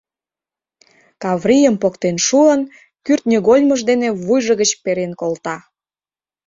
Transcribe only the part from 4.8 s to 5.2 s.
перен